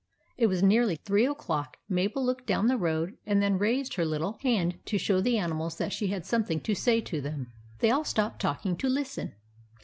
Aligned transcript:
It 0.35 0.47
was 0.47 0.63
nearly 0.63 0.95
three 0.95 1.27
o'clock. 1.27 1.77
Mabel 1.87 2.25
looked 2.25 2.47
down 2.47 2.65
the 2.65 2.75
road, 2.75 3.17
and 3.23 3.39
then 3.39 3.59
raised 3.59 3.93
her 3.93 4.03
little 4.03 4.39
hand 4.41 4.79
to 4.87 4.97
show 4.97 5.21
the 5.21 5.37
animals 5.37 5.77
that 5.77 5.93
she 5.93 6.07
had 6.07 6.25
something 6.25 6.59
to 6.61 6.73
say 6.73 7.01
to 7.01 7.21
them. 7.21 7.51
They 7.81 7.91
all 7.91 8.03
stopped 8.03 8.41
talking 8.41 8.75
to 8.77 8.89
listen. 8.89 9.35